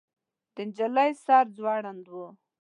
[0.55, 2.15] د نجلۍ سر ځوړند و.